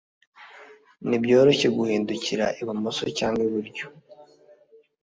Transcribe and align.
Nibyoroshye 1.07 1.67
guhindukira 1.77 2.45
ibumoso 2.61 3.03
cyangwa 3.17 3.41
iburyo 3.47 3.85